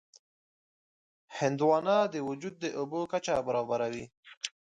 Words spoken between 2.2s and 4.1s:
وجود د اوبو کچه برابروي.